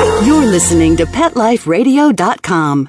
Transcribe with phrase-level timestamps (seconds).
[0.00, 2.88] You're listening to PetLifeRadio.com.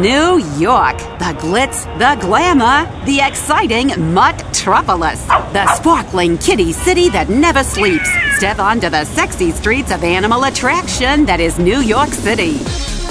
[0.00, 7.64] New York, the glitz, the glamour, the exciting Mutt-tropolis, the sparkling kitty city that never
[7.64, 8.08] sleeps.
[8.36, 12.58] Step onto the sexy streets of animal attraction that is New York City.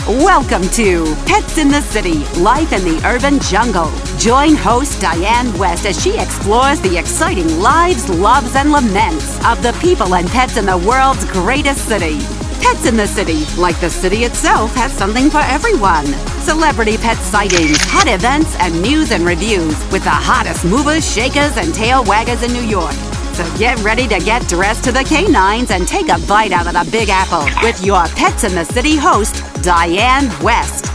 [0.07, 3.91] Welcome to Pets in the City Life in the Urban Jungle.
[4.18, 9.74] Join host Diane West as she explores the exciting lives, loves, and laments of the
[9.79, 12.18] people and pets in the world's greatest city.
[12.64, 16.07] Pets in the City, like the city itself, has something for everyone.
[16.41, 21.75] Celebrity pet sightings, hot events, and news and reviews with the hottest movers, shakers, and
[21.75, 22.96] tail waggers in New York.
[23.33, 26.73] So get ready to get dressed to the canines and take a bite out of
[26.73, 30.87] the Big Apple with your Pets in the City host, Diane West.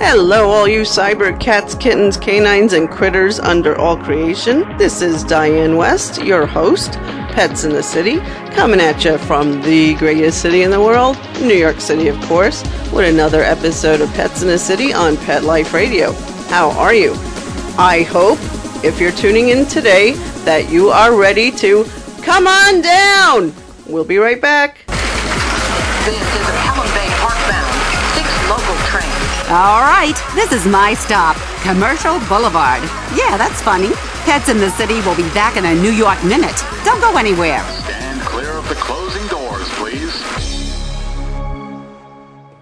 [0.00, 4.76] Hello, all you cyber cats, kittens, canines, and critters under all creation.
[4.76, 6.92] This is Diane West, your host,
[7.32, 8.18] Pets in the City,
[8.52, 12.62] coming at you from the greatest city in the world, New York City, of course,
[12.92, 16.12] with another episode of Pets in the City on Pet Life Radio.
[16.48, 17.12] How are you?
[17.76, 18.38] I hope,
[18.84, 21.84] if you're tuning in today, that you are ready to
[22.22, 23.52] come on down.
[23.86, 24.84] We'll be right back.
[24.86, 27.74] This is a Pelham Bay Parkbound,
[28.16, 29.48] six local trains.
[29.50, 32.82] All right, this is my stop, Commercial Boulevard.
[33.16, 33.90] Yeah, that's funny.
[34.24, 36.62] Pets in the City will be back in a New York minute.
[36.84, 37.62] Don't go anywhere.
[37.64, 40.12] Stand clear of the closing doors, please.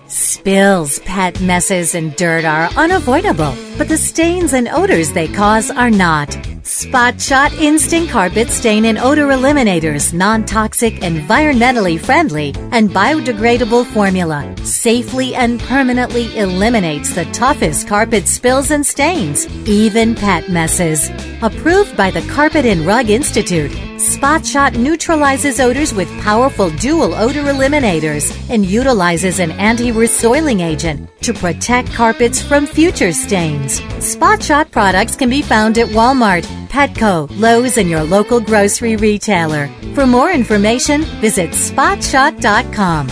[0.06, 5.90] Spills, pet messes, and dirt are unavoidable, but the stains and odors they cause are
[5.90, 6.36] not.
[6.62, 14.54] Spot Shot Instant Carpet Stain and Odor Eliminators, non toxic, environmentally friendly, and biodegradable formula
[14.64, 21.08] safely and permanently eliminates the toughest carpet spills and stains, even pet messes.
[21.40, 27.44] Approved by the Carpet and Rug Institute, Spot Shot neutralizes odors with powerful dual odor
[27.44, 33.65] eliminators and utilizes an anti resoiling agent to protect carpets from future stains.
[33.68, 39.68] Spot Shot products can be found at Walmart, Petco, Lowe's, and your local grocery retailer.
[39.94, 43.08] For more information, visit spotshot.com.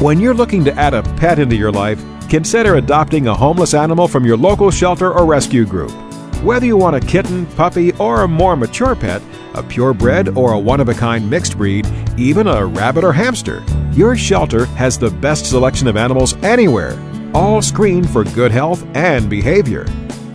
[0.00, 4.06] When you're looking to add a pet into your life, consider adopting a homeless animal
[4.06, 5.90] from your local shelter or rescue group.
[6.42, 9.22] Whether you want a kitten, puppy, or a more mature pet,
[9.54, 11.86] a purebred or a one of a kind mixed breed,
[12.16, 16.96] even a rabbit or hamster, your shelter has the best selection of animals anywhere,
[17.34, 19.84] all screened for good health and behavior.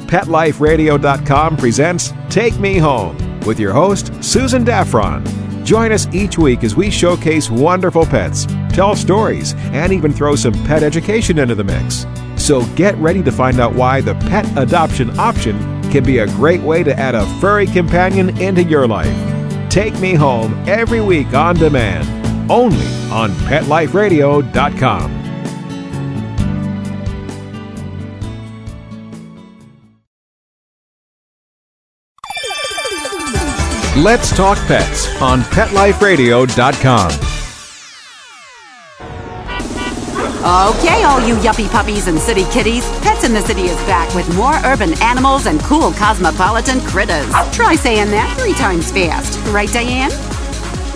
[0.08, 5.24] PetLifeRadio.com presents Take Me Home with your host, Susan Daffron.
[5.64, 10.54] Join us each week as we showcase wonderful pets, tell stories, and even throw some
[10.66, 12.06] pet education into the mix.
[12.36, 16.62] So get ready to find out why the pet adoption option can be a great
[16.62, 19.16] way to add a furry companion into your life.
[19.70, 22.08] Take Me Home every week on demand,
[22.52, 25.22] only on PetLifeRadio.com.
[33.98, 37.31] Let's Talk Pets on PetLifeRadio.com.
[40.42, 44.28] Okay, all you yuppie puppies and city kitties, Pets in the City is back with
[44.36, 47.30] more urban animals and cool cosmopolitan critters.
[47.52, 49.38] Try saying that three times fast.
[49.54, 50.10] Right, Diane?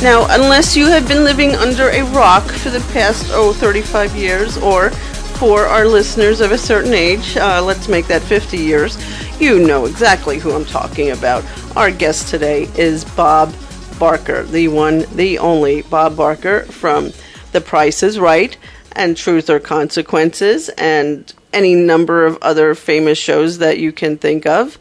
[0.01, 4.57] Now, unless you have been living under a rock for the past, oh, 35 years,
[4.57, 4.89] or
[5.37, 8.97] for our listeners of a certain age, uh, let's make that 50 years,
[9.39, 11.43] you know exactly who I'm talking about.
[11.77, 13.53] Our guest today is Bob
[13.99, 17.11] Barker, the one, the only Bob Barker from
[17.51, 18.57] The Price is Right
[18.95, 24.45] and Truth or Consequences and any number of other famous shows that you can think
[24.45, 24.77] of.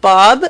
[0.00, 0.44] Bob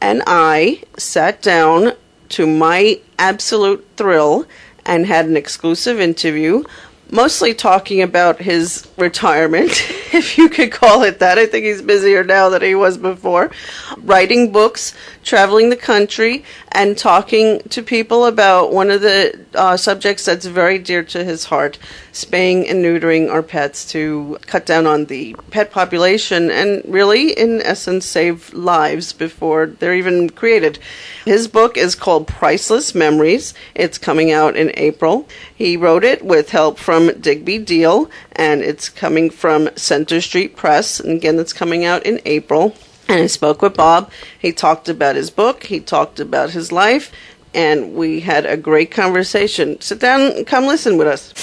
[0.00, 1.92] and I sat down
[2.30, 4.46] to my absolute thrill
[4.86, 6.64] and had an exclusive interview,
[7.10, 9.70] mostly talking about his retirement,
[10.12, 11.38] if you could call it that.
[11.38, 13.50] I think he's busier now than he was before.
[13.98, 20.24] Writing books, traveling the country, and talking to people about one of the uh, subjects
[20.24, 21.78] that's very dear to his heart
[22.12, 27.60] spaying and neutering our pets to cut down on the pet population and really, in
[27.62, 30.78] essence, save lives before they're even created.
[31.24, 33.54] His book is called Priceless Memories.
[33.74, 35.28] It's coming out in April.
[35.54, 41.00] He wrote it with help from Digby Diehl, and it's coming from Center Street Press.
[41.00, 42.74] And again, it's coming out in April.
[43.08, 44.10] And I spoke with Bob.
[44.38, 47.10] He talked about his book, he talked about his life,
[47.52, 49.80] and we had a great conversation.
[49.80, 51.34] Sit down and come listen with us.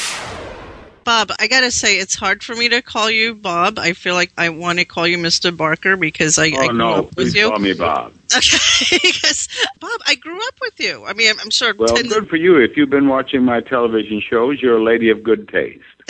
[1.07, 3.80] Bob, I gotta say, it's hard for me to call you Bob.
[3.80, 5.56] I feel like I want to call you Mr.
[5.56, 6.94] Barker because I, Oh I grew no!
[6.95, 7.48] up with you.
[7.48, 8.12] call me Bob.
[8.36, 9.48] Okay, because
[9.80, 11.06] Bob, I grew up with you.
[11.06, 11.74] I mean, I'm, I'm sure.
[11.80, 12.57] Well, ten- good for you.
[12.57, 15.80] If you've been watching my television shows, you're a lady of good taste.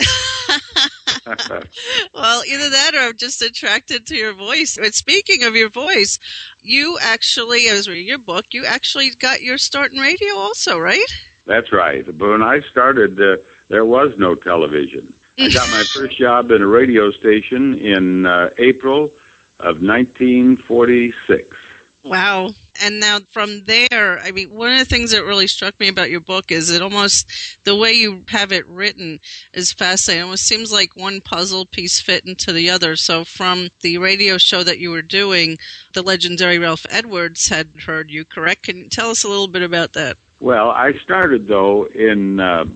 [2.12, 4.78] well, either that or I'm just attracted to your voice.
[4.78, 6.18] But speaking of your voice,
[6.60, 10.76] you actually, I was reading your book, you actually got your start in radio also,
[10.76, 11.06] right?
[11.44, 12.04] That's right.
[12.04, 13.36] But when I started, uh,
[13.68, 15.14] there was no television.
[15.38, 19.12] I got my first job in a radio station in uh, April
[19.58, 21.56] of 1946.
[22.04, 22.54] Wow.
[22.80, 26.10] And now from there, I mean, one of the things that really struck me about
[26.10, 29.20] your book is it almost, the way you have it written
[29.52, 30.20] is fascinating.
[30.20, 32.96] It almost seems like one puzzle piece fit into the other.
[32.96, 35.58] So from the radio show that you were doing,
[35.92, 38.62] the legendary Ralph Edwards had heard you, correct?
[38.62, 40.16] Can you tell us a little bit about that?
[40.40, 42.66] Well, I started though in uh,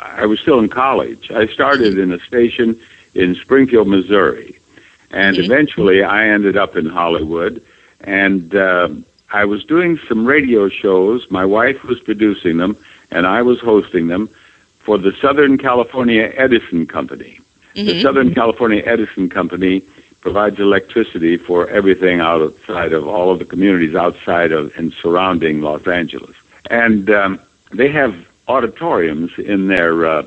[0.00, 1.30] I was still in college.
[1.30, 2.78] I started in a station
[3.14, 4.56] in Springfield, Missouri,
[5.10, 5.44] and Mhm.
[5.44, 7.62] eventually I ended up in Hollywood.
[8.00, 8.88] And uh,
[9.32, 11.28] I was doing some radio shows.
[11.30, 12.76] My wife was producing them,
[13.10, 14.28] and I was hosting them
[14.78, 17.40] for the Southern California Edison Company.
[17.74, 19.82] The Southern California Edison Company
[20.20, 25.86] provides electricity for everything outside of all of the communities outside of and surrounding Los
[25.86, 26.34] Angeles.
[26.70, 30.22] And um, they have auditoriums in their uh,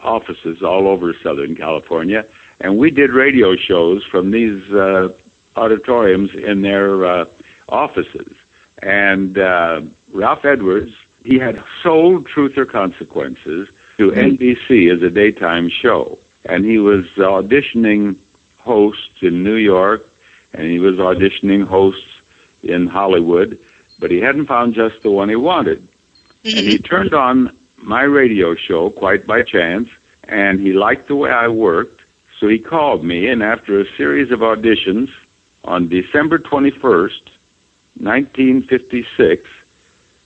[0.00, 2.26] offices all over Southern California.
[2.60, 5.12] And we did radio shows from these uh,
[5.56, 7.24] auditoriums in their uh,
[7.68, 8.36] offices.
[8.78, 9.82] And uh,
[10.12, 10.94] Ralph Edwards,
[11.24, 16.18] he had sold Truth or Consequences to NBC as a daytime show.
[16.44, 18.18] And he was auditioning
[18.58, 20.08] hosts in New York,
[20.52, 22.08] and he was auditioning hosts
[22.62, 23.58] in Hollywood,
[23.98, 25.86] but he hadn't found just the one he wanted.
[26.44, 26.82] And he mm-hmm.
[26.84, 29.88] turned on my radio show quite by chance,
[30.24, 32.02] and he liked the way I worked,
[32.38, 35.10] so he called me, and after a series of auditions
[35.64, 37.22] on December 21st,
[38.00, 39.48] 1956,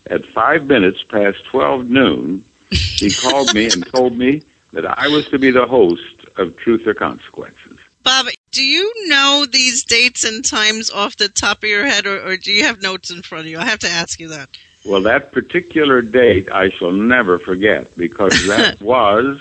[0.06, 4.42] at five minutes past 12 noon, he called me and told me
[4.72, 7.78] that I was to be the host of Truth or Consequences.
[8.02, 12.28] Bob, do you know these dates and times off the top of your head, or,
[12.28, 13.58] or do you have notes in front of you?
[13.58, 14.50] I have to ask you that.
[14.84, 19.40] Well, that particular date I shall never forget because that was,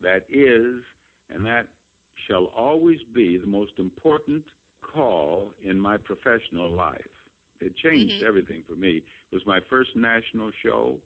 [0.00, 0.84] that is,
[1.28, 1.68] and that
[2.14, 4.48] shall always be the most important
[4.80, 7.30] call in my professional life.
[7.60, 8.26] It changed mm-hmm.
[8.26, 8.98] everything for me.
[8.98, 11.02] It was my first national show.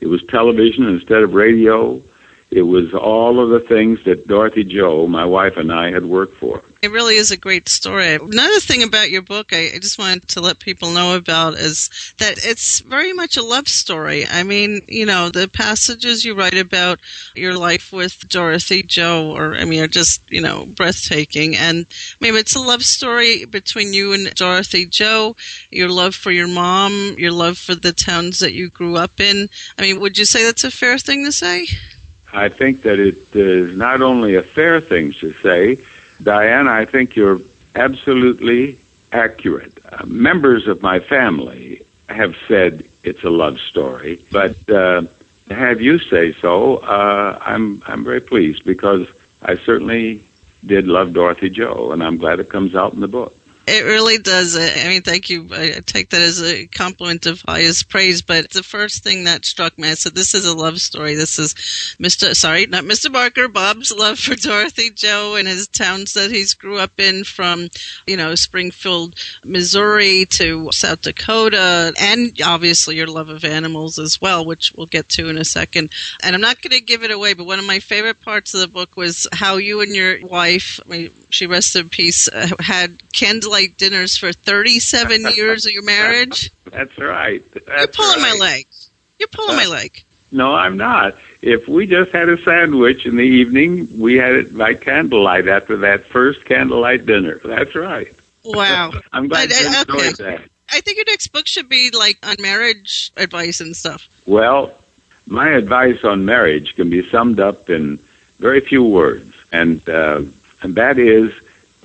[0.00, 2.02] It was television instead of radio.
[2.50, 6.38] It was all of the things that Dorothy Jo, my wife, and I had worked
[6.38, 6.62] for.
[6.80, 8.14] It really is a great story.
[8.14, 11.90] Another thing about your book, I, I just wanted to let people know about is
[12.16, 14.26] that it's very much a love story.
[14.26, 17.00] I mean, you know, the passages you write about
[17.34, 21.54] your life with Dorothy Jo, or I mean, are just you know breathtaking.
[21.54, 21.84] And
[22.18, 25.36] maybe it's a love story between you and Dorothy Jo,
[25.70, 29.50] your love for your mom, your love for the towns that you grew up in.
[29.78, 31.66] I mean, would you say that's a fair thing to say?
[32.32, 35.78] I think that it is not only a fair thing to say,
[36.22, 37.40] Diane, I think you're
[37.74, 38.78] absolutely
[39.12, 39.78] accurate.
[39.90, 45.02] Uh, members of my family have said it's a love story, but uh,
[45.50, 49.06] have you say so, uh, I'm I'm very pleased because
[49.42, 50.22] I certainly
[50.66, 53.37] did love Dorothy Jo, and I'm glad it comes out in the book.
[53.68, 54.56] It really does.
[54.56, 55.48] I mean, thank you.
[55.52, 58.22] I I take that as a compliment of highest praise.
[58.22, 61.14] But the first thing that struck me, I said, "This is a love story.
[61.14, 61.54] This is
[62.00, 62.34] Mr.
[62.34, 63.12] Sorry, not Mr.
[63.12, 63.46] Barker.
[63.46, 67.68] Bob's love for Dorothy Jo and his towns that he's grew up in, from
[68.06, 74.44] you know Springfield, Missouri to South Dakota, and obviously your love of animals as well,
[74.46, 75.90] which we'll get to in a second.
[76.22, 78.60] And I'm not going to give it away, but one of my favorite parts of
[78.60, 82.48] the book was how you and your wife, I mean, she rests in peace, uh,
[82.60, 86.50] had candlelight dinners for 37 years of your marriage.
[86.70, 87.44] That's right.
[87.52, 88.66] That's You're pulling my leg.
[89.18, 90.02] You're pulling my leg.
[90.30, 91.16] No, I'm not.
[91.40, 95.78] If we just had a sandwich in the evening, we had it by candlelight after
[95.78, 97.40] that first candlelight dinner.
[97.44, 98.14] That's right.
[98.44, 98.92] Wow.
[99.12, 100.36] I'm glad But, you uh, enjoyed okay.
[100.36, 100.50] that.
[100.70, 104.08] I think your next book should be like on marriage advice and stuff.
[104.26, 104.74] Well,
[105.26, 107.98] my advice on marriage can be summed up in
[108.38, 110.22] very few words, and uh,
[110.62, 111.32] and that is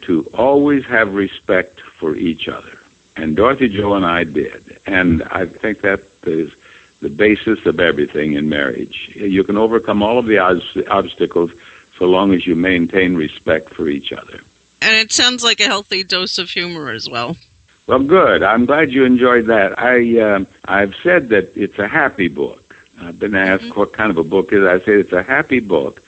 [0.04, 2.80] to always have respect for each other.
[3.16, 6.52] And Dorothy Jo and I did, and I think that is
[7.02, 9.12] the basis of everything in marriage.
[9.16, 11.52] You can overcome all of the obs- obstacles
[12.00, 14.40] so long as you maintain respect for each other.
[14.82, 17.38] And it sounds like a healthy dose of humor as well.
[17.86, 18.42] Well, good.
[18.44, 19.78] I'm glad you enjoyed that.
[19.78, 22.76] I uh, I've said that it's a happy book.
[23.00, 23.80] I've been asked Mm-hmm.
[23.80, 24.66] what kind of a book it is.
[24.68, 26.02] I say it's a happy book,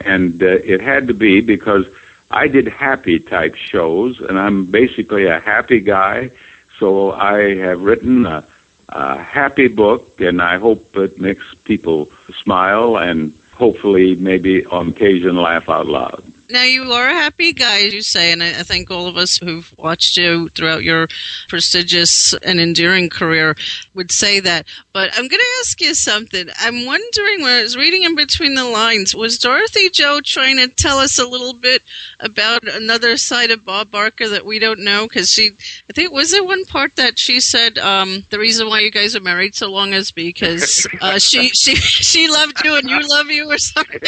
[0.00, 1.86] and uh, it had to be because
[2.30, 6.30] I did happy type shows, and I'm basically a happy guy.
[6.78, 8.46] So I have written a,
[8.88, 12.10] a happy book, and I hope it makes people
[12.42, 16.24] smile and hopefully maybe on occasion laugh out loud.
[16.50, 19.16] Now you are a happy guy, as you say, and I, I think all of
[19.16, 21.08] us who've watched you throughout your
[21.48, 23.56] prestigious and endearing career
[23.94, 24.66] would say that.
[24.92, 26.48] But I'm going to ask you something.
[26.58, 30.68] I'm wondering when I was reading in between the lines, was Dorothy Jo trying to
[30.68, 31.82] tell us a little bit
[32.18, 35.06] about another side of Bob Barker that we don't know?
[35.06, 35.50] Because she,
[35.88, 39.14] I think, was there one part that she said um, the reason why you guys
[39.14, 43.26] are married so long is because uh, she she she loved you and you love
[43.30, 44.00] you or something.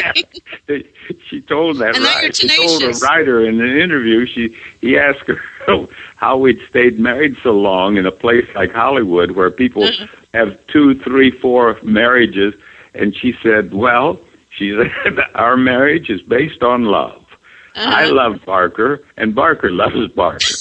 [1.28, 2.31] she told that And right.
[2.34, 4.26] She told a writer in an interview.
[4.26, 5.40] She he asked her
[6.16, 10.06] how we'd stayed married so long in a place like Hollywood where people Uh-huh.
[10.34, 12.54] have two, three, four marriages,
[12.94, 14.18] and she said, "Well,
[14.56, 14.70] she
[15.04, 17.18] said our marriage is based on love."
[17.74, 18.14] I Uh-huh.
[18.14, 20.54] love Barker, and Barker loves Barker.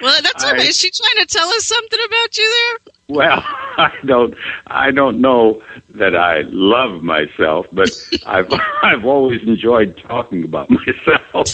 [0.00, 2.50] Well, that's I- Is she trying to tell us something about you
[2.84, 2.92] there?
[3.08, 3.42] Well,
[3.78, 4.34] I don't,
[4.66, 5.62] I don't know
[5.94, 7.90] that I love myself, but
[8.26, 8.52] I've,
[8.82, 11.48] I've always enjoyed talking about myself.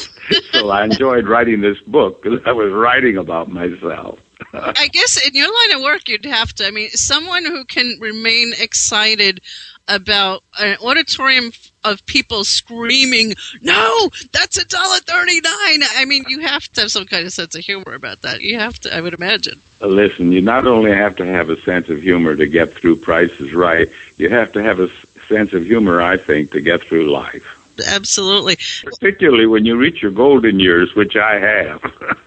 [0.53, 4.19] So I enjoyed writing this book because I was writing about myself.
[4.53, 6.67] I guess in your line of work, you'd have to.
[6.67, 9.41] I mean, someone who can remain excited
[9.89, 11.53] about an auditorium
[11.85, 15.83] of people screaming, "No, that's a dollar thirty-nine.
[15.97, 18.41] I mean, you have to have some kind of sense of humor about that.
[18.41, 19.61] You have to, I would imagine.
[19.81, 22.97] Uh, Listen, you not only have to have a sense of humor to get through
[22.97, 24.89] Prices Right, you have to have a
[25.29, 27.64] sense of humor, I think, to get through life.
[27.87, 28.57] Absolutely.
[28.85, 31.81] Particularly when you reach your golden years, which I have.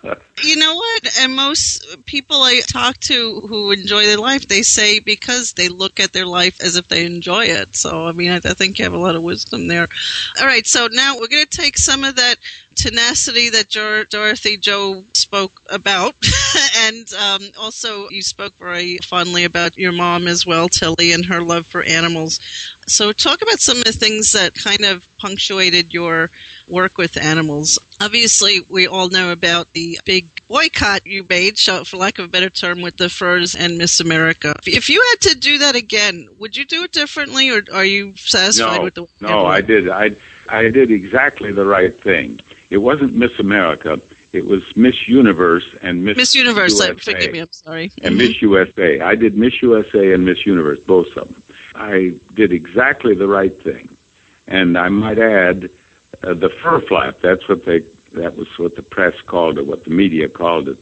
[0.44, 1.18] You know what?
[1.20, 6.00] And most people I talk to who enjoy their life, they say because they look
[6.00, 7.76] at their life as if they enjoy it.
[7.76, 9.88] So, I mean, I, I think you have a lot of wisdom there.
[10.40, 12.36] All right, so now we're going to take some of that
[12.78, 16.16] tenacity that Dor- Dorothy Jo spoke about,
[16.78, 21.42] and um, also you spoke very fondly about your mom as well, Tilly, and her
[21.42, 22.40] love for animals.
[22.88, 26.30] So, talk about some of the things that kind of punctuated your
[26.70, 27.80] work with animals.
[28.00, 32.50] Obviously, we all know about the big boycott you made, for lack of a better
[32.50, 34.56] term, with the furs and Miss America.
[34.66, 38.16] If you had to do that again, would you do it differently, or are you
[38.16, 39.90] satisfied no, with the no, I did.
[39.90, 40.16] I
[40.50, 42.40] I did exactly the right thing.
[42.70, 44.02] It wasn't Miss America.
[44.34, 46.94] It was Miss Universe and Miss Miss Universe, USA.
[46.96, 47.92] forgive me, I'm sorry.
[48.02, 49.00] and Miss USA.
[49.00, 51.44] I did Miss USA and Miss Universe, both of them.
[51.76, 53.96] I did exactly the right thing,
[54.48, 55.70] and I might add,
[56.24, 57.20] uh, the fur flap.
[57.22, 57.80] That's what they.
[58.14, 59.66] That was what the press called it.
[59.66, 60.82] What the media called it,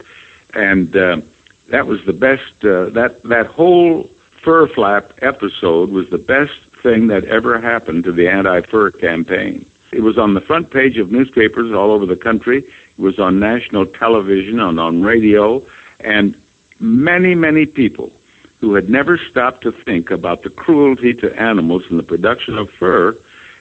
[0.54, 1.20] and uh,
[1.68, 2.64] that was the best.
[2.64, 4.04] Uh, that that whole
[4.42, 9.66] fur flap episode was the best thing that ever happened to the anti-fur campaign.
[9.96, 12.58] It was on the front page of newspapers all over the country.
[12.58, 15.66] It was on national television and on radio,
[15.98, 16.38] and
[16.78, 18.12] many, many people
[18.60, 22.70] who had never stopped to think about the cruelty to animals in the production of
[22.70, 23.16] fur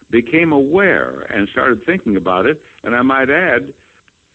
[0.09, 2.61] became aware and started thinking about it.
[2.83, 3.73] And I might add,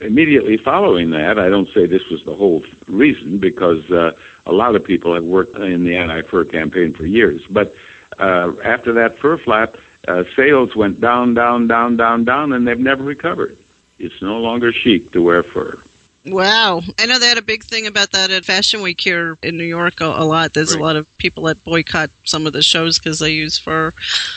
[0.01, 4.17] immediately following that, I don't say this was the whole reason because uh,
[4.47, 7.47] a lot of people have worked in the anti-fur campaign for years.
[7.47, 7.75] But
[8.19, 9.77] uh, after that fur flap,
[10.09, 13.57] uh, sales went down, down, down, down, down, and they've never recovered.
[13.99, 15.81] It's no longer chic to wear fur.
[16.27, 16.83] Wow.
[16.99, 19.65] I know they had a big thing about that at Fashion Week here in New
[19.65, 20.53] York a, a lot.
[20.53, 20.81] There's Right.
[20.81, 23.95] a lot of people that boycott some of the shows because they use fur.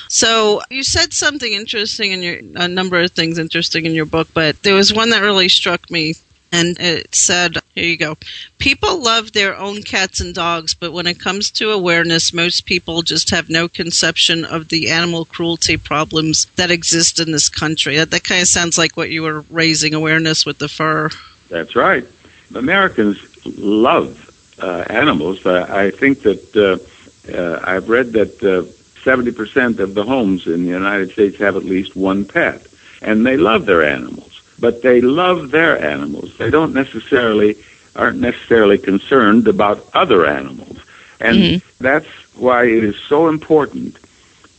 [0.07, 4.29] So you said something interesting in your, a number of things interesting in your book,
[4.33, 6.15] but there was one that really struck me.
[6.53, 8.15] And it said, here you go.
[8.59, 13.01] People love their own cats and dogs, but when it comes to awareness, most people
[13.01, 17.97] just have no conception of the animal cruelty problems that exist in this country.
[17.97, 21.09] That, that kind of sounds like what you were raising awareness with the fur.
[21.49, 22.05] That's right.
[22.53, 23.17] Americans
[23.57, 24.29] love
[24.61, 25.43] uh, animals.
[25.47, 28.69] I, I think that uh, uh, I've read that uh,
[29.03, 32.67] 70% of the homes in the United States have at least one pet,
[33.01, 34.32] and they love their animals.
[34.59, 36.37] But they love their animals.
[36.37, 37.55] They don't necessarily
[37.95, 40.77] aren't necessarily concerned about other animals,
[41.19, 41.83] and mm-hmm.
[41.83, 43.97] that's why it is so important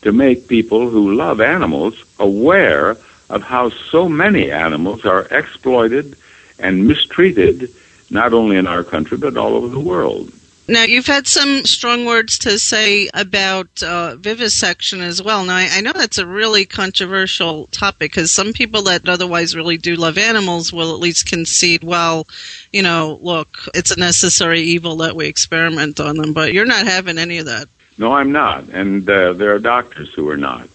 [0.03, 2.97] to make people who love animals aware
[3.31, 6.17] of how so many animals are exploited
[6.59, 7.71] and mistreated,
[8.11, 10.33] not only in our country but all over the world.
[10.67, 15.45] Now, you've had some strong words to say about uh, vivisection as well.
[15.45, 19.77] Now, I, I know that's a really controversial topic because some people that otherwise really
[19.77, 22.27] do love animals will at least concede, well,
[22.73, 26.87] you know, look, it's a necessary evil that we experiment on them, but you're not
[26.87, 27.69] having any of that.
[27.99, 28.65] No, I'm not.
[28.71, 30.69] And uh, there are doctors who are not.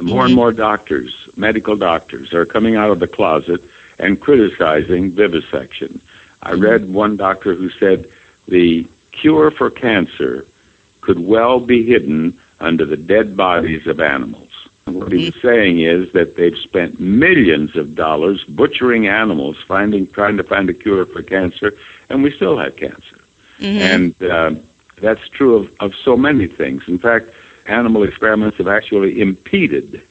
[0.00, 3.62] More and more doctors, medical doctors, are coming out of the closet
[3.98, 6.02] and criticizing vivisection.
[6.42, 8.10] I read one doctor who said
[8.46, 10.46] the cure for cancer
[11.00, 14.50] could well be hidden under the dead bodies of animals.
[14.84, 20.44] What he's saying is that they've spent millions of dollars butchering animals, finding, trying to
[20.44, 21.72] find a cure for cancer,
[22.08, 23.18] and we still have cancer.
[23.92, 24.54] And uh,
[25.00, 26.84] that's true of, of so many things.
[26.86, 27.30] In fact,
[27.66, 30.02] animal experiments have actually impeded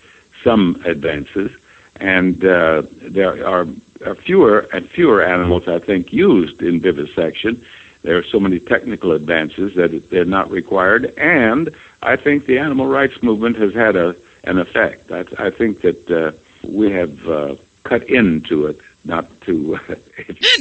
[0.44, 1.52] some advances,
[1.96, 3.68] and uh, there are,
[4.06, 7.66] are fewer and fewer animals, I think, used in vivisection.
[8.06, 12.86] There are so many technical advances that they're not required, and I think the animal
[12.86, 15.12] rights movement has had a an effect.
[15.12, 16.32] I, I think that uh,
[16.64, 19.80] we have uh, cut into it, not to.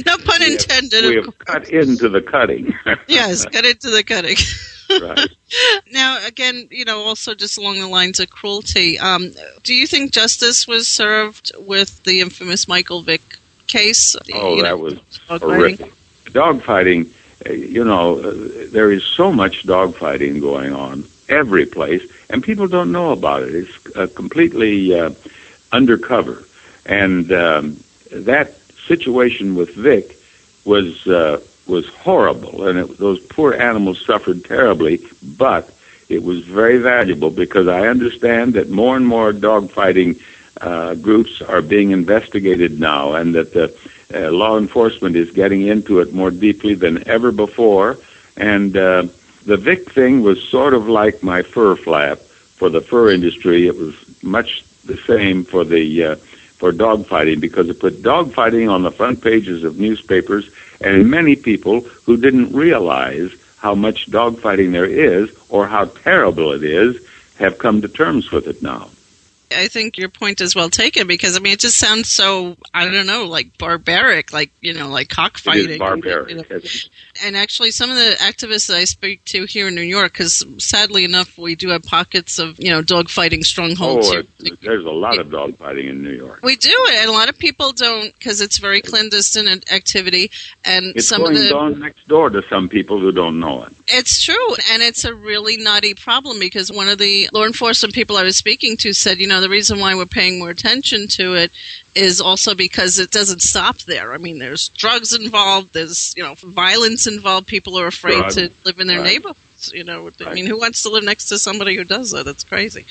[0.05, 1.05] No pun intended.
[1.05, 2.73] we of have cut into the cutting.
[3.07, 4.37] yes, cut into the cutting.
[5.01, 5.29] right.
[5.91, 9.31] Now, again, you know, also just along the lines of cruelty, um,
[9.63, 13.37] do you think justice was served with the infamous Michael Vick
[13.67, 14.15] case?
[14.33, 14.93] Oh, You that know, was
[15.27, 15.91] dog horrific.
[16.25, 17.09] Dogfighting,
[17.45, 23.11] you know, there is so much dogfighting going on every place, and people don't know
[23.11, 23.55] about it.
[23.55, 25.11] It's uh, completely uh,
[25.71, 26.43] undercover.
[26.85, 28.55] And um, that
[28.87, 30.17] situation with Vick
[30.65, 35.01] was uh, was horrible, and it, those poor animals suffered terribly.
[35.23, 35.69] But
[36.09, 40.21] it was very valuable because I understand that more and more dogfighting
[40.61, 43.75] uh, groups are being investigated now, and that the
[44.13, 47.97] uh, law enforcement is getting into it more deeply than ever before.
[48.37, 49.07] And uh,
[49.45, 53.67] the Vick thing was sort of like my fur flap for the fur industry.
[53.67, 56.15] It was much the same for the uh,
[56.57, 61.81] for dogfighting because it put dogfighting on the front pages of newspapers, and many people
[61.81, 66.97] who didn't realize how much dogfighting there is or how terrible it is
[67.37, 68.89] have come to terms with it now.
[69.55, 72.89] I think your point is well taken because I mean it just sounds so I
[72.89, 76.29] don't know like barbaric like you know like cockfighting barbaric.
[76.29, 76.43] you know.
[77.23, 80.43] And actually some of the activists that I speak to here in New York because
[80.57, 84.85] sadly enough we do have pockets of you know dog fighting strongholds oh, it, there's
[84.85, 86.41] a lot of dogfighting in New York.
[86.43, 90.31] we do it and a lot of people don't because it's very clandestine activity
[90.63, 93.63] and It's some going of the on next door to some people who don't know
[93.63, 93.73] it.
[93.87, 98.17] It's true, and it's a really nutty problem because one of the law enforcement people
[98.17, 101.35] I was speaking to said, you know, the reason why we're paying more attention to
[101.35, 101.51] it
[101.93, 104.11] is also because it doesn't stop there.
[104.11, 107.45] I mean, there's drugs involved, there's, you know, violence involved.
[107.45, 109.21] People are afraid to live in their right.
[109.73, 110.19] Neighborhoods.
[110.19, 112.25] You know, I mean, who wants to live next to somebody who does that?
[112.25, 112.85] That's crazy.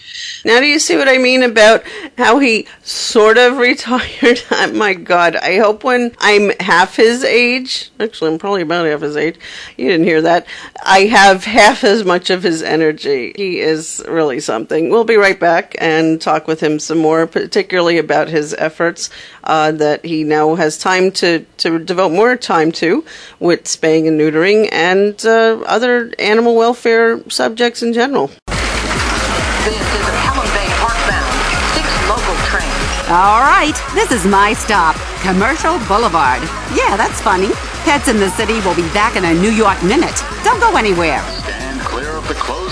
[0.45, 1.85] Now, do you see what I mean about
[2.17, 4.43] how he sort of retired?
[4.75, 9.17] My God, I hope when I'm half his age, actually, I'm probably about half his
[9.17, 9.37] age,
[9.77, 10.47] you didn't hear that,
[10.85, 13.33] I have half as much of his energy.
[13.37, 14.91] He is really something.
[14.91, 19.11] We'll be right back and talk with him some more, particularly about his efforts
[19.45, 23.05] uh, that he now has time to, to devote more time to
[23.41, 28.27] with spaying and neutering and uh, other animal welfare subjects in general.
[28.27, 31.33] This is a Pelham Bay Parkbound,
[31.75, 33.09] six local trains.
[33.09, 36.43] All right, this is my stop, Commercial Boulevard.
[36.75, 37.51] Yeah, that's funny.
[37.85, 40.23] Pets in the City will be back in a New York minute.
[40.43, 41.21] Don't go anywhere.
[41.41, 42.64] Stand clear of the closing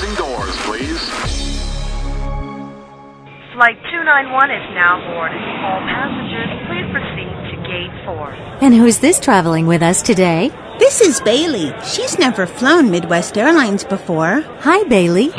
[3.63, 5.39] Flight 291 is now boarding.
[5.39, 8.33] All passengers, please proceed to gate 4.
[8.61, 10.51] And who's this traveling with us today?
[10.81, 11.73] This is Bailey.
[11.85, 14.41] She's never flown Midwest Airlines before.
[14.41, 15.31] Hi, Bailey.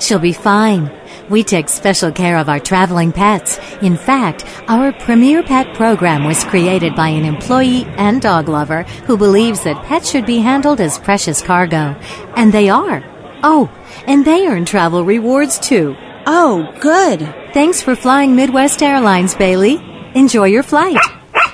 [0.00, 0.90] She'll be fine.
[1.28, 3.60] We take special care of our traveling pets.
[3.80, 9.16] In fact, our Premier Pet program was created by an employee and dog lover who
[9.16, 11.94] believes that pets should be handled as precious cargo.
[12.34, 13.04] And they are.
[13.44, 13.70] Oh,
[14.08, 15.96] and they earn travel rewards too.
[16.26, 17.20] Oh, good.
[17.52, 19.80] Thanks for flying Midwest Airlines, Bailey.
[20.14, 20.98] Enjoy your flight.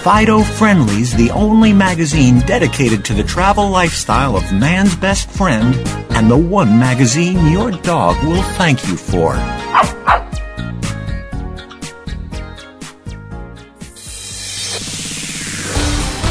[0.04, 5.76] Fido Friendly's the only magazine dedicated to the travel lifestyle of man's best friend
[6.12, 9.34] and the one magazine your dog will thank you for.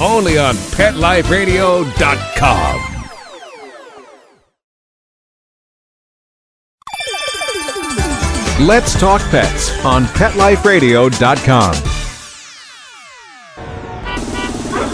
[0.00, 2.92] only on PetLifeRadio.com.
[8.66, 11.96] Let's Talk Pets on PetLifeRadio.com.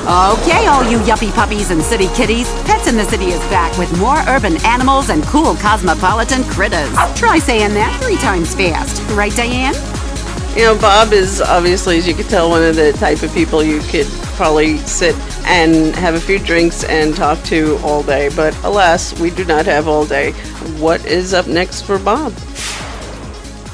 [0.03, 3.97] Okay, all you yuppie puppies and city kitties, Pets in the City is back with
[3.99, 6.93] more urban animals and cool cosmopolitan critters.
[7.15, 9.01] Try saying that three times fast.
[9.13, 9.75] Right, Diane?
[10.55, 13.63] You know, Bob is obviously, as you can tell, one of the type of people
[13.63, 18.29] you could probably sit and have a few drinks and talk to all day.
[18.37, 20.33] But alas, we do not have all day.
[20.79, 22.35] What is up next for Bob?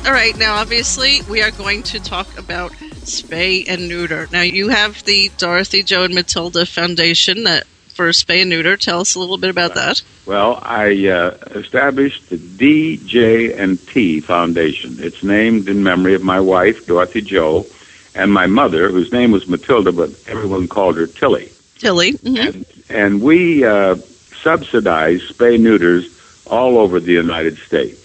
[0.07, 2.71] All right, now obviously we are going to talk about
[3.03, 4.29] spay and neuter.
[4.31, 7.67] Now you have the Dorothy Jo and Matilda Foundation that
[7.99, 8.77] for spay and neuter.
[8.77, 10.01] Tell us a little bit about that.
[10.25, 14.99] Well, I uh, established the DJ and T Foundation.
[15.01, 17.67] It's named in memory of my wife, Dorothy Jo,
[18.15, 21.51] and my mother, whose name was Matilda, but everyone called her Tilly.
[21.79, 22.13] Tilly.
[22.13, 22.37] Mm-hmm.
[22.37, 26.07] And, and we uh, subsidize spay neuters
[26.47, 28.05] all over the United States.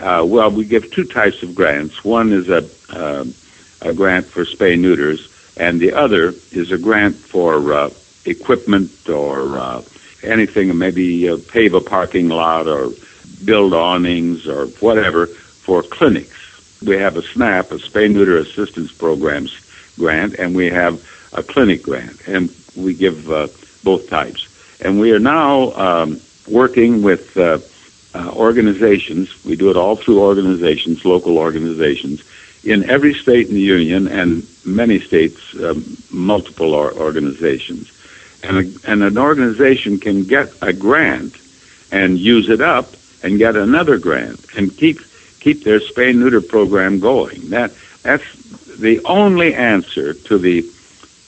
[0.00, 2.02] Uh, well, we give two types of grants.
[2.02, 3.26] One is a, uh,
[3.82, 7.90] a grant for spay neuters, and the other is a grant for uh,
[8.24, 9.82] equipment or uh,
[10.22, 12.90] anything, maybe uh, pave a parking lot or
[13.44, 16.30] build awnings or whatever for clinics.
[16.82, 19.58] We have a SNAP, a spay neuter assistance programs
[19.96, 23.48] grant, and we have a clinic grant, and we give uh,
[23.82, 24.48] both types.
[24.80, 27.58] And we are now um, working with uh,
[28.14, 29.44] uh, organizations.
[29.44, 32.22] We do it all through organizations, local organizations,
[32.64, 37.90] in every state in the union and many states, um, multiple organizations.
[38.44, 41.36] And, a, and an organization can get a grant
[41.90, 45.00] and use it up and get another grant and keep
[45.40, 47.50] keep their spay neuter program going.
[47.50, 48.24] That that's
[48.78, 50.64] the only answer to the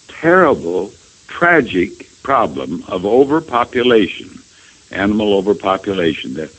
[0.08, 0.92] terrible,
[1.26, 4.40] tragic problem of overpopulation,
[4.90, 6.34] animal overpopulation.
[6.34, 6.52] The,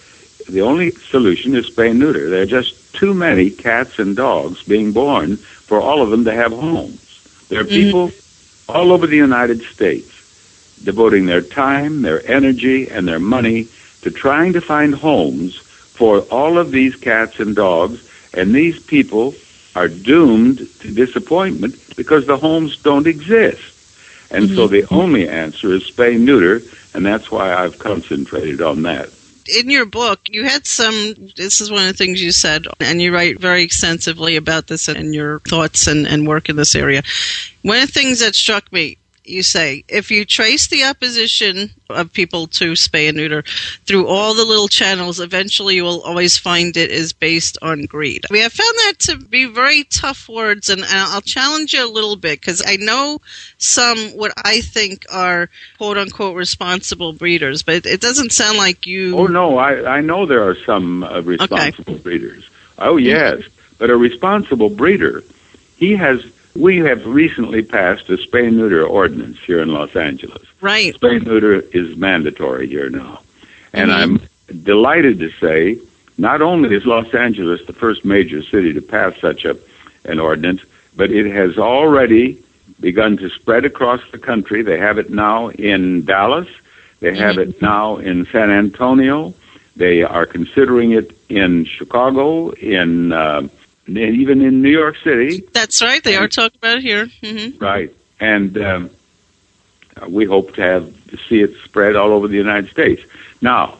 [0.49, 2.29] the only solution is spay neuter.
[2.29, 6.33] There are just too many cats and dogs being born for all of them to
[6.33, 7.45] have homes.
[7.49, 7.69] There are mm.
[7.69, 8.11] people
[8.69, 10.16] all over the United States
[10.83, 13.67] devoting their time, their energy, and their money
[14.01, 19.33] to trying to find homes for all of these cats and dogs, and these people
[19.75, 23.73] are doomed to disappointment because the homes don't exist.
[24.31, 24.73] And so mm-hmm.
[24.73, 26.61] the only answer is spay neuter,
[26.93, 29.09] and that's why I've concentrated on that.
[29.59, 31.15] In your book, you had some.
[31.37, 34.89] This is one of the things you said, and you write very extensively about this
[34.89, 37.01] and your thoughts and, and work in this area.
[37.61, 42.11] One of the things that struck me you say if you trace the opposition of
[42.11, 43.43] people to spay and neuter
[43.85, 48.25] through all the little channels, eventually you will always find it is based on greed.
[48.29, 52.15] We have found that to be very tough words, and, I'll challenge you a little
[52.15, 53.19] bit because I know
[53.57, 59.17] some what I think are quote unquote responsible breeders, but it doesn't sound like you.
[59.17, 62.49] Oh no, I I know there are some uh, responsible breeders.
[62.77, 63.43] Oh yes,
[63.77, 65.23] but a responsible breeder,
[65.77, 66.23] he has.
[66.57, 70.43] We have recently passed a spay neuter ordinance here in Los Angeles.
[70.59, 70.95] Right.
[70.95, 73.21] Spay neuter is mandatory here now,
[73.73, 74.21] and I'm
[74.63, 75.79] delighted to say
[76.17, 79.57] not only is Los Angeles the first major city to pass such a
[80.05, 80.61] an ordinance,
[80.95, 82.43] but it has already
[82.79, 84.63] begun to spread across the country.
[84.63, 86.47] They have it now in Dallas.
[86.99, 89.35] They have it now in San Antonio.
[89.75, 93.47] They are considering it in Chicago, in uh,
[93.87, 95.39] and even in New York City.
[95.53, 96.03] That's right.
[96.03, 97.07] They are talking about it here.
[97.23, 97.93] hmm Right.
[98.19, 98.89] And um,
[100.07, 100.93] we hope to have
[101.27, 103.01] see it spread all over the United States.
[103.41, 103.77] Now,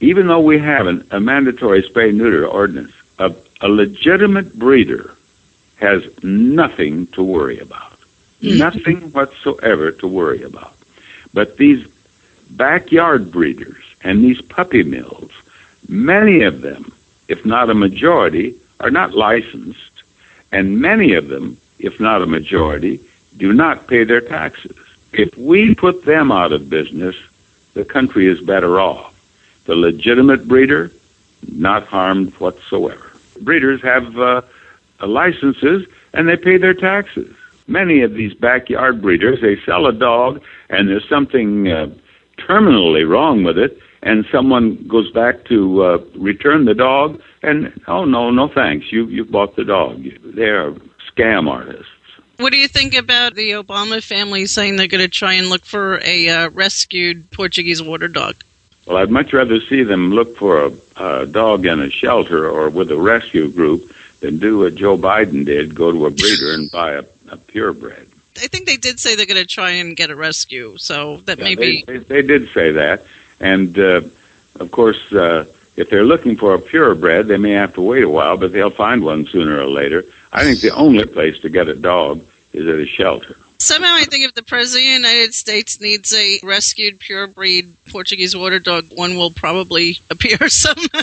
[0.00, 5.14] even though we have an, a mandatory spay neuter ordinance, a, a legitimate breeder
[5.76, 7.98] has nothing to worry about.
[8.40, 10.74] Nothing whatsoever to worry about.
[11.32, 11.86] But these
[12.50, 15.30] backyard breeders and these puppy mills,
[15.88, 16.92] many of them,
[17.28, 20.02] if not a majority, are not licensed,
[20.50, 23.00] and many of them, if not a majority,
[23.36, 24.76] do not pay their taxes.
[25.12, 27.16] If we put them out of business,
[27.74, 29.14] the country is better off.
[29.64, 30.90] The legitimate breeder,
[31.50, 33.12] not harmed whatsoever.
[33.40, 34.42] Breeders have uh,
[35.00, 37.34] uh, licenses and they pay their taxes.
[37.66, 41.90] Many of these backyard breeders, they sell a dog and there's something uh,
[42.38, 48.04] terminally wrong with it, and someone goes back to uh, return the dog, and oh
[48.04, 50.04] no, no thanks, you you bought the dog.
[50.24, 50.72] They're
[51.12, 51.86] scam artists.
[52.38, 55.64] What do you think about the Obama family saying they're going to try and look
[55.64, 58.36] for a uh, rescued Portuguese water dog?
[58.86, 62.68] Well, I'd much rather see them look for a, a dog in a shelter or
[62.68, 66.70] with a rescue group than do what Joe Biden did, go to a breeder and
[66.70, 68.08] buy a, a purebred.
[68.36, 71.38] I think they did say they're going to try and get a rescue, so that
[71.38, 71.84] Yeah, maybe.
[71.86, 73.04] they, they, they did say that,
[73.42, 74.02] and uh,
[74.60, 75.44] of course, uh,
[75.76, 78.70] if they're looking for a purebred, they may have to wait a while, but they'll
[78.70, 80.04] find one sooner or later.
[80.32, 83.36] I think the only place to get a dog is at a shelter.
[83.62, 88.36] Somehow, I think if the president of the United States needs a rescued purebred Portuguese
[88.36, 90.98] water dog, one will probably appear somehow.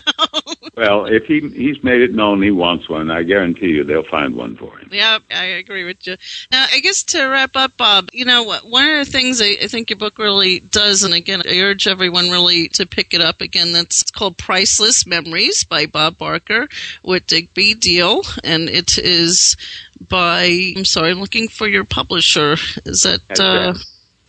[0.76, 4.36] Well, if he he's made it known he wants one, I guarantee you they'll find
[4.36, 4.90] one for him.
[4.92, 6.18] Yeah, I agree with you.
[6.52, 9.56] Now, I guess to wrap up, Bob, you know, what- one of the things I,
[9.64, 13.22] I think your book really does, and again, I urge everyone really to pick it
[13.22, 16.68] up again, that's called Priceless Memories by Bob Barker
[17.04, 19.56] with Digby Diehl, and it is
[20.02, 22.54] by, I'm sorry, I'm looking for your publisher.
[22.86, 23.74] Is that, uh,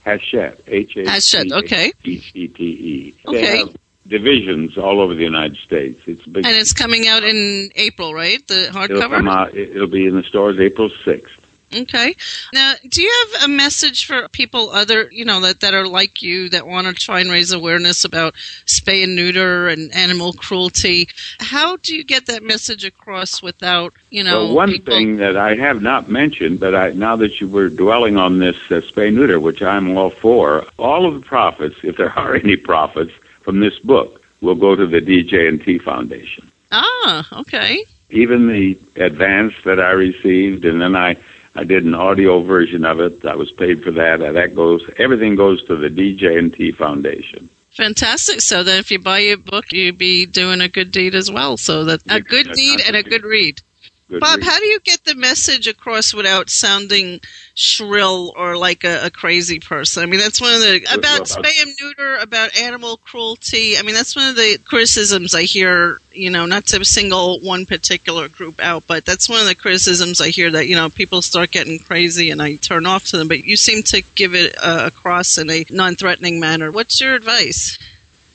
[0.05, 1.93] Hachette, H A Hachette, okay.
[2.05, 3.15] H E T E.
[3.27, 3.41] Okay.
[3.41, 3.77] They have
[4.09, 6.01] divisions all over the United States.
[6.07, 6.45] It's big.
[6.45, 8.45] and it's coming out in April, right?
[8.49, 9.11] The It'll hardcover?
[9.11, 9.55] come out.
[9.57, 11.35] It'll be in the stores April sixth.
[11.73, 12.17] Okay.
[12.53, 16.21] Now, do you have a message for people other, you know, that, that are like
[16.21, 18.35] you that want to try and raise awareness about
[18.67, 21.09] spay and neuter and animal cruelty?
[21.39, 25.37] How do you get that message across without, you know, well, one people- thing that
[25.37, 29.13] I have not mentioned, but I, now that you were dwelling on this uh, spay
[29.15, 33.61] neuter, which I'm all for, all of the profits, if there are any profits from
[33.61, 36.51] this book, will go to the DJ and T Foundation.
[36.73, 37.85] Ah, okay.
[38.11, 41.17] Even the advance that I received, and then I
[41.55, 43.25] I did an audio version of it.
[43.25, 44.23] I was paid for that.
[44.23, 47.49] Uh, that goes everything goes to the DJ and T Foundation.
[47.71, 48.41] Fantastic.
[48.41, 51.57] So then if you buy your book, you'd be doing a good deed as well.
[51.57, 53.63] So that a good deed and a good read.
[54.11, 54.45] Good Bob, read.
[54.45, 57.21] how do you get the message across without sounding
[57.55, 60.03] shrill or like a, a crazy person?
[60.03, 63.79] I mean, that's one of the about about- spay and neuter, about animal cruelty.
[63.79, 66.01] I mean, that's one of the criticisms I hear.
[66.11, 70.21] You know, not to single one particular group out, but that's one of the criticisms
[70.21, 73.29] I hear that you know people start getting crazy and I turn off to them.
[73.29, 76.73] But you seem to give it uh, across in a non-threatening manner.
[76.73, 77.79] What's your advice?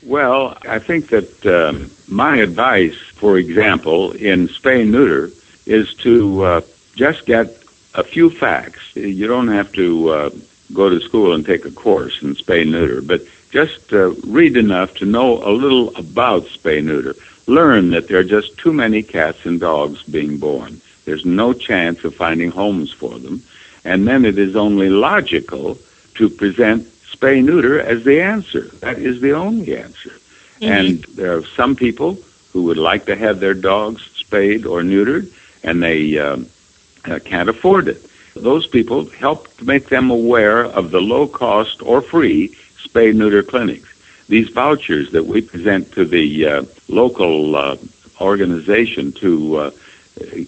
[0.03, 5.31] Well, I think that um, my advice, for example, in spay and neuter,
[5.65, 6.62] is to uh,
[6.95, 7.47] just get
[7.93, 8.95] a few facts.
[8.95, 10.30] You don't have to uh,
[10.73, 14.95] go to school and take a course in spay neuter, but just uh, read enough
[14.95, 17.15] to know a little about spay neuter.
[17.47, 20.82] Learn that there are just too many cats and dogs being born.
[21.06, 23.43] There's no chance of finding homes for them.
[23.84, 25.78] And then it is only logical
[26.15, 28.62] to present spay neuter as the answer.
[28.82, 30.12] That is the only answer.
[30.62, 32.17] And there are some people
[32.51, 35.32] who would like to have their dogs spayed or neutered,
[35.65, 36.47] and they um,
[37.06, 38.06] uh, can't afford it.
[38.36, 43.89] Those people help make them aware of the low cost or free spay neuter clinics.
[44.28, 47.78] These vouchers that we present to the uh, local uh,
[48.21, 49.71] organization to uh,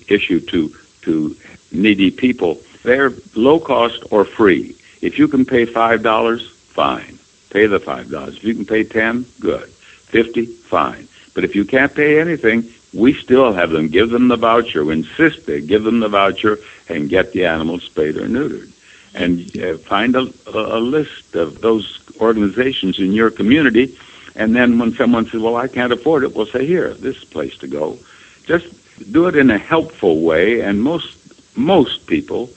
[0.08, 1.36] issue to to
[1.72, 4.76] needy people, they're low cost or free.
[5.02, 7.18] If you can pay five dollars, fine,
[7.50, 8.38] pay the five dollars.
[8.38, 9.70] If you can pay ten, good.
[9.70, 11.08] Fifty, fine.
[11.34, 12.64] But if you can't pay anything,
[12.98, 13.88] we still have them.
[13.88, 14.92] Give them the voucher.
[14.92, 16.58] Insist they give them the voucher
[16.90, 18.72] and get the animals spayed or neutered.
[19.14, 23.96] And uh, find a, a list of those organizations in your community.
[24.36, 27.58] And then when someone says, "Well, I can't afford it," we'll say, "Here, this place
[27.60, 27.98] to go."
[28.46, 28.68] Just
[29.12, 31.18] do it in a helpful way, and most
[31.56, 32.50] most people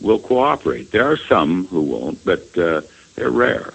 [0.00, 0.90] will cooperate.
[0.90, 2.82] There are some who won't, but uh,
[3.14, 3.74] they're rare.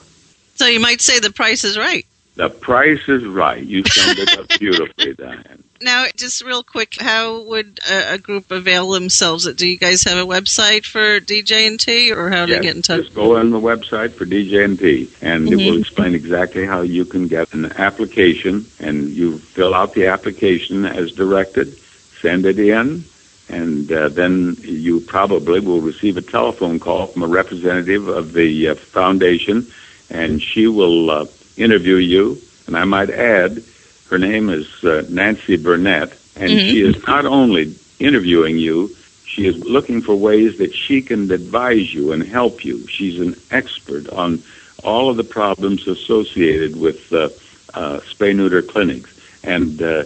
[0.55, 2.05] So you might say the price is right.
[2.35, 3.63] The price is right.
[3.63, 5.63] You summed it up beautifully, Diane.
[5.81, 9.51] Now, just real quick, how would a, a group avail themselves?
[9.53, 12.81] Do you guys have a website for DJ&T, or how do yes, they get in
[12.81, 13.03] touch?
[13.03, 15.65] Just go on the website for DJ&T, and it Mhm.
[15.65, 20.85] will explain exactly how you can get an application, and you fill out the application
[20.85, 21.75] as directed,
[22.21, 23.03] send it in,
[23.49, 28.69] and uh, then you probably will receive a telephone call from a representative of the
[28.69, 29.67] uh, foundation,
[30.09, 31.25] and she will uh,
[31.57, 32.41] interview you.
[32.67, 33.61] And I might add,
[34.09, 36.69] her name is uh, Nancy Burnett, and Mhm.
[36.69, 41.93] she is not only interviewing you, she is looking for ways that she can advise
[41.93, 42.85] you and help you.
[42.87, 44.41] She's an expert on
[44.83, 47.29] all of the problems associated with uh,
[47.73, 49.11] uh, spay neuter clinics,
[49.43, 50.03] and uh,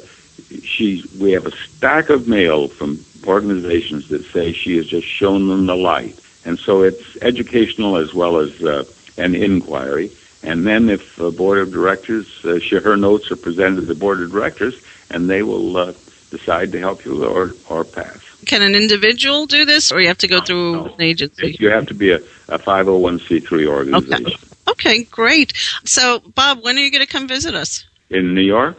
[0.64, 1.04] she.
[1.20, 5.66] We have a stack of mail from organizations that say she has just shown them
[5.66, 8.86] the light, and so it's educational as well as uh,
[9.18, 10.10] an inquiry.
[10.41, 13.95] And then, if the board of directors, uh, she, her notes are presented to the
[13.95, 15.93] board of directors, and they will uh,
[16.32, 18.19] decide to help you or or pass.
[18.45, 21.58] Can an individual do this, or you have to go through an agency?
[21.60, 24.36] You have to be a, a 501c3 organization Okay,
[24.69, 25.54] okay, great.
[25.84, 27.86] So, Bob, when are you going to come visit us?
[28.10, 28.78] in New York.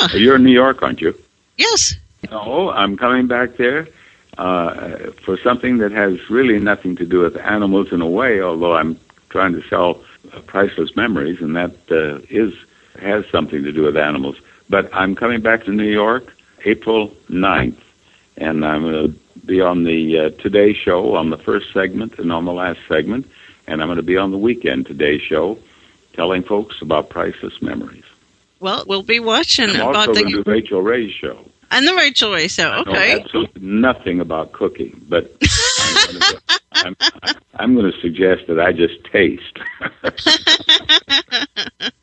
[0.00, 0.08] Yeah.
[0.14, 1.18] You're in New York, aren't you?
[1.56, 1.94] Yes.
[2.30, 3.88] No, I'm coming back there
[4.38, 8.40] uh, for something that has really nothing to do with animals in a way.
[8.40, 8.98] Although I'm
[9.30, 10.02] trying to sell
[10.46, 12.54] priceless memories, and that uh, is
[13.00, 14.36] has something to do with animals.
[14.68, 16.32] But I'm coming back to New York
[16.64, 17.80] April 9th,
[18.36, 22.32] and I'm going to be on the uh, Today Show on the first segment and
[22.32, 23.30] on the last segment,
[23.66, 25.58] and I'm going to be on the Weekend Today Show,
[26.14, 28.04] telling folks about priceless memories.
[28.58, 29.70] Well, we'll be watching.
[29.70, 31.44] I'm Bob, also to do Rachael Ray's show.
[31.70, 32.70] And the Rachael Ray show.
[32.70, 33.20] I know Okay.
[33.20, 35.36] absolutely nothing about cooking, but
[35.80, 36.96] I'm going to, I'm,
[37.56, 39.58] I'm going to suggest that I just taste.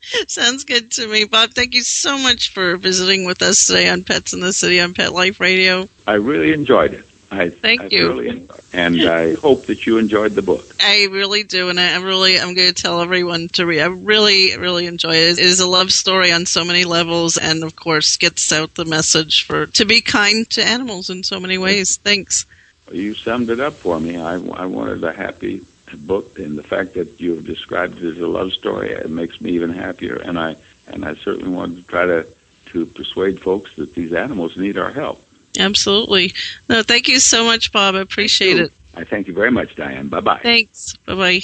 [0.28, 1.24] Sounds good to me.
[1.24, 4.80] Bob, thank you so much for visiting with us today on Pets in the City
[4.80, 5.88] on Pet Life Radio.
[6.06, 7.06] I really enjoyed it.
[7.34, 8.08] I, Thank I you.
[8.08, 8.48] Really.
[8.72, 10.64] And I hope that you enjoyed the book.
[10.80, 13.80] I really do, and I really, I'm going to tell everyone to read.
[13.80, 15.38] I really, really enjoy it.
[15.38, 18.84] It is a love story on so many levels, and of course, gets out the
[18.84, 21.96] message for to be kind to animals in so many ways.
[21.96, 22.46] Thanks.
[22.92, 24.18] You summed it up for me.
[24.18, 25.64] I, I wanted a happy
[25.96, 29.40] book, and the fact that you have described it as a love story it makes
[29.40, 30.16] me even happier.
[30.16, 32.26] And I and I certainly wanted to try to
[32.66, 35.24] to persuade folks that these animals need our help.
[35.58, 36.32] Absolutely.
[36.68, 37.94] No, thank you so much, Bob.
[37.94, 38.72] I appreciate it.
[38.94, 40.08] I thank you very much, Diane.
[40.08, 40.40] Bye bye.
[40.42, 40.96] Thanks.
[41.06, 41.40] Bye bye.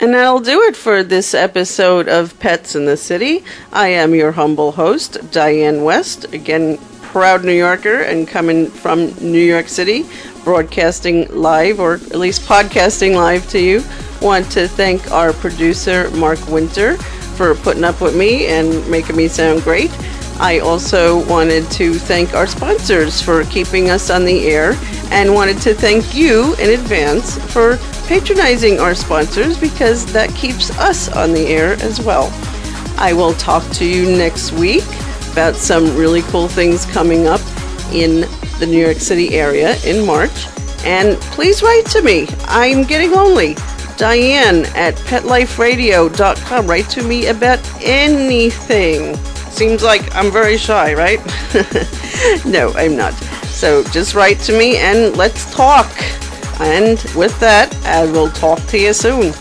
[0.00, 3.42] And that'll do it for this episode of Pets in the City.
[3.72, 9.42] I am your humble host, Diane West, again, proud New Yorker and coming from New
[9.42, 10.04] York City,
[10.44, 13.82] broadcasting live or at least podcasting live to you.
[14.22, 16.96] Want to thank our producer, Mark Winter,
[17.36, 19.90] for putting up with me and making me sound great.
[20.40, 24.74] I also wanted to thank our sponsors for keeping us on the air
[25.10, 31.08] and wanted to thank you in advance for patronizing our sponsors because that keeps us
[31.08, 32.30] on the air as well.
[32.98, 34.84] I will talk to you next week
[35.32, 37.40] about some really cool things coming up
[37.92, 38.20] in
[38.58, 40.46] the New York City area in March.
[40.84, 42.28] And please write to me.
[42.46, 43.54] I'm getting lonely.
[43.96, 46.66] Diane at petliferadio.com.
[46.68, 49.16] Write to me about anything.
[49.50, 51.18] Seems like I'm very shy, right?
[52.44, 53.12] no, I'm not.
[53.44, 55.90] So just write to me and let's talk.
[56.60, 59.32] And with that, I will talk to you soon.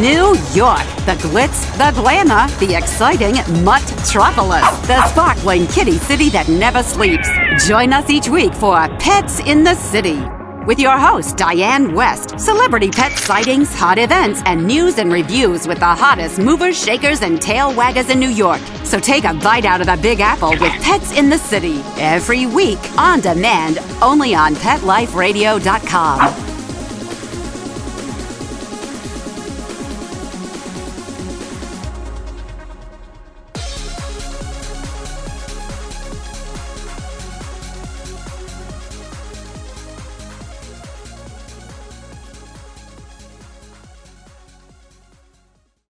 [0.00, 6.82] New York, the glitz, the glamour, the exciting Mutt-tropolis, the sparkling kitty city that never
[6.82, 7.28] sleeps.
[7.66, 10.35] Join us each week for Pets in the City.
[10.66, 15.78] With your host, Diane West, celebrity pet sightings, hot events, and news and reviews with
[15.78, 18.60] the hottest movers, shakers, and tail waggers in New York.
[18.82, 22.46] So take a bite out of the Big Apple with Pets in the City every
[22.46, 26.45] week on demand only on PetLifeRadio.com.